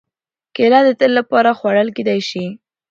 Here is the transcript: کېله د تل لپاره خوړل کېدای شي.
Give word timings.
کېله 0.55 0.79
د 0.87 0.89
تل 0.99 1.11
لپاره 1.19 1.51
خوړل 1.59 1.87
کېدای 1.97 2.19
شي. 2.29 2.45